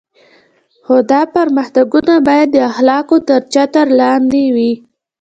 خو 0.85 0.95
دا 1.11 1.21
پرمختګونه 1.35 2.13
باید 2.27 2.47
د 2.51 2.57
اخلاقو 2.71 3.17
تر 3.27 3.41
چتر 3.53 3.87
لاندې 3.99 4.43
وي. 4.55 4.73